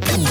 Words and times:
Show. 0.00 0.21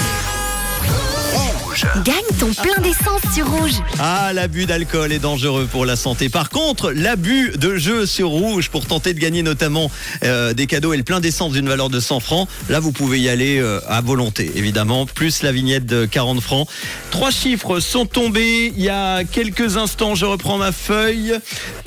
Plein 2.42 2.82
d'essence 2.82 3.22
sur 3.32 3.48
Rouge. 3.48 3.74
Ah, 4.00 4.32
l'abus 4.32 4.66
d'alcool 4.66 5.12
est 5.12 5.20
dangereux 5.20 5.68
pour 5.70 5.86
la 5.86 5.94
santé. 5.94 6.28
Par 6.28 6.50
contre, 6.50 6.90
l'abus 6.90 7.52
de 7.56 7.76
jeu 7.76 8.04
sur 8.04 8.30
rouge 8.30 8.68
pour 8.68 8.84
tenter 8.84 9.14
de 9.14 9.20
gagner 9.20 9.44
notamment 9.44 9.92
euh, 10.24 10.52
des 10.52 10.66
cadeaux 10.66 10.92
et 10.92 10.96
le 10.96 11.04
plein 11.04 11.20
d'essence 11.20 11.52
d'une 11.52 11.68
valeur 11.68 11.88
de 11.88 12.00
100 12.00 12.18
francs, 12.18 12.48
là 12.68 12.80
vous 12.80 12.90
pouvez 12.90 13.20
y 13.20 13.28
aller 13.28 13.60
euh, 13.60 13.78
à 13.86 14.00
volonté, 14.00 14.50
évidemment, 14.56 15.06
plus 15.06 15.44
la 15.44 15.52
vignette 15.52 15.86
de 15.86 16.04
40 16.04 16.40
francs. 16.40 16.68
Trois 17.12 17.30
chiffres 17.30 17.78
sont 17.78 18.06
tombés 18.06 18.72
il 18.76 18.82
y 18.82 18.88
a 18.88 19.22
quelques 19.22 19.76
instants. 19.76 20.16
Je 20.16 20.24
reprends 20.24 20.58
ma 20.58 20.72
feuille. 20.72 21.34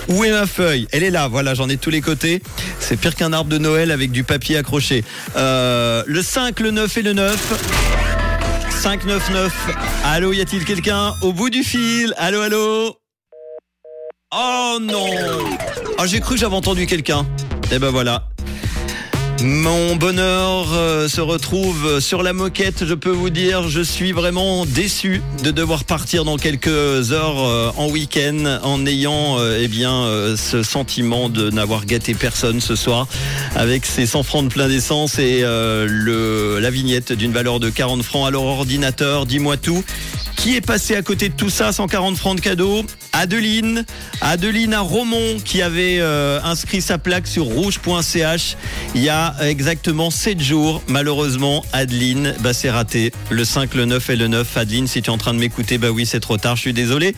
Où 0.08 0.24
est 0.24 0.32
ma 0.32 0.48
feuille? 0.48 0.88
Elle 0.94 1.04
est 1.04 1.12
là, 1.12 1.28
voilà, 1.28 1.54
j'en 1.54 1.68
ai 1.68 1.76
tous 1.76 1.90
les 1.90 2.02
côtés. 2.02 2.42
C'est 2.80 2.96
pire 2.96 3.16
qu'un 3.16 3.34
arbre 3.34 3.50
de 3.50 3.58
Noël 3.58 3.92
avec 3.92 4.12
du 4.12 4.24
papier 4.24 4.56
accroché. 4.56 5.04
Euh, 5.36 6.02
le 6.08 6.22
5, 6.22 6.62
le 6.62 6.72
9 6.72 6.98
et 6.98 7.02
le 7.02 7.12
9. 7.12 8.15
599. 8.86 9.52
Allô, 10.04 10.32
y 10.32 10.42
a-t-il 10.42 10.64
quelqu'un 10.64 11.12
au 11.24 11.34
bout 11.34 11.50
du 11.50 11.64
fil? 11.64 12.14
Allô, 12.18 12.42
allô? 12.42 12.96
Oh 14.32 14.78
non 14.80 15.08
Oh, 15.98 16.06
j'ai 16.06 16.20
cru 16.20 16.36
que 16.36 16.42
j'avais 16.42 16.56
entendu 16.56 16.86
quelqu'un. 16.86 17.26
Et 17.72 17.80
ben 17.80 17.90
voilà. 17.90 18.28
Mon 19.44 19.98
bonheur 19.98 20.68
euh, 20.74 21.10
se 21.10 21.20
retrouve 21.20 22.00
sur 22.00 22.24
la 22.24 22.32
moquette, 22.32 22.86
je 22.86 22.94
peux 22.94 23.12
vous 23.12 23.30
dire, 23.30 23.68
je 23.68 23.82
suis 23.82 24.14
vraiment 24.14 24.66
déçu 24.66 25.22
de 25.44 25.52
devoir 25.52 25.84
partir 25.84 26.24
dans 26.24 26.38
quelques 26.38 27.12
heures 27.12 27.44
euh, 27.46 27.72
en 27.76 27.90
week-end 27.90 28.60
en 28.64 28.86
ayant 28.86 29.38
euh, 29.38 29.60
eh 29.62 30.38
ce 30.38 30.64
sentiment 30.64 31.28
de 31.28 31.50
n'avoir 31.50 31.86
gâté 31.86 32.14
personne 32.14 32.62
ce 32.62 32.76
soir 32.76 33.08
avec 33.56 33.86
ces 33.86 34.06
100 34.06 34.24
francs 34.24 34.46
de 34.46 34.54
plein 34.54 34.70
d'essence 34.70 35.20
et 35.20 35.42
la 35.42 36.70
vignette 36.70 37.12
d'une 37.12 37.34
valeur 37.34 37.60
de 37.60 37.70
40 37.70 38.04
francs. 38.04 38.28
Alors 38.28 38.46
ordinateur, 38.46 39.26
dis-moi 39.26 39.58
tout. 39.58 39.84
Qui 40.38 40.56
est 40.56 40.62
passé 40.62 40.96
à 40.96 41.02
côté 41.02 41.30
de 41.30 41.34
tout 41.34 41.50
ça? 41.50 41.72
140 41.72 42.18
francs 42.18 42.38
de 42.38 42.42
cadeau 42.42 42.86
Adeline, 43.16 43.86
Adeline 44.22 44.74
à 44.74 44.82
Romont 44.82 45.38
qui 45.44 45.62
avait 45.62 46.00
inscrit 46.44 46.82
sa 46.82 46.98
plaque 46.98 47.28
sur 47.28 47.46
rouge.ch 47.46 48.56
il 48.96 49.02
y 49.02 49.10
a 49.10 49.36
exactement 49.42 50.10
7 50.10 50.42
jours. 50.42 50.82
Malheureusement, 50.88 51.66
Adeline, 51.74 52.34
bah 52.40 52.54
c'est 52.54 52.70
raté. 52.70 53.12
Le 53.30 53.44
5, 53.44 53.74
le 53.74 53.86
9 53.86 54.10
et 54.10 54.16
le 54.16 54.28
9. 54.28 54.58
Adeline, 54.58 54.88
si 54.88 55.02
tu 55.02 55.10
es 55.10 55.14
en 55.14 55.18
train 55.18 55.34
de 55.34 55.40
m'écouter, 55.40 55.78
bah 55.78 55.90
oui, 55.92 56.06
c'est 56.06 56.20
trop 56.20 56.38
tard, 56.38 56.56
je 56.56 56.62
suis 56.62 56.74
désolé. 56.74 57.14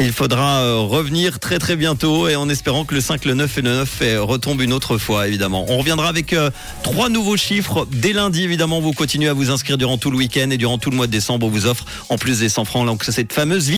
Il 0.00 0.12
faudra 0.12 0.60
euh, 0.60 0.76
revenir 0.80 1.38
très 1.38 1.58
très 1.58 1.76
bientôt 1.76 2.28
et 2.28 2.36
en 2.36 2.48
espérant 2.48 2.84
que 2.84 2.94
le 2.94 3.00
5, 3.00 3.24
le 3.24 3.34
9 3.34 3.58
et 3.58 3.62
le 3.62 3.70
9 3.70 3.98
euh, 4.02 4.22
retombe 4.22 4.60
une 4.60 4.72
autre 4.72 4.98
fois, 4.98 5.26
évidemment. 5.26 5.64
On 5.68 5.78
reviendra 5.78 6.08
avec 6.08 6.32
euh, 6.32 6.50
trois 6.82 7.08
nouveaux 7.08 7.36
chiffres. 7.38 7.86
Dès 7.90 8.12
lundi, 8.12 8.42
évidemment, 8.42 8.80
vous 8.80 8.92
continuez 8.92 9.28
à 9.28 9.32
vous 9.32 9.50
inscrire 9.50 9.78
durant 9.78 9.96
tout 9.96 10.10
le 10.10 10.18
week-end 10.18 10.50
et 10.50 10.58
durant 10.58 10.76
tout 10.76 10.90
le 10.90 10.96
mois 10.96 11.06
de 11.06 11.12
décembre, 11.12 11.46
on 11.46 11.50
vous 11.50 11.66
offre, 11.66 11.86
en 12.10 12.18
plus 12.18 12.40
des 12.40 12.50
100 12.50 12.66
francs, 12.66 12.86
donc 12.86 13.04
cette 13.04 13.32
fameuse 13.32 13.70